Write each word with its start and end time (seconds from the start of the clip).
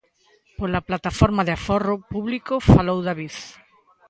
Pola 0.57 0.81
Plataforma 0.89 1.41
de 1.45 1.53
Aforro 1.57 1.95
Público 2.13 2.53
falou 2.73 2.99
David. 3.09 3.35